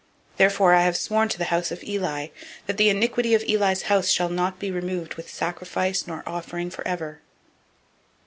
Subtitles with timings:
[0.31, 2.27] 003:014 Therefore I have sworn to the house of Eli,
[2.65, 7.21] that the iniquity of Eli's house shall not be expiated with sacrifice nor offering forever.